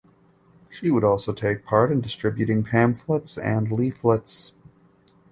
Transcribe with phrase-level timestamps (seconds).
[0.67, 4.51] She would also take part in distributing pamphlets and leaflets.